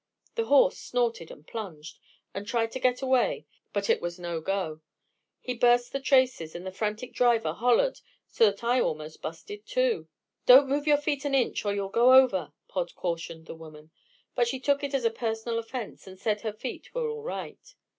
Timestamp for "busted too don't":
9.21-10.67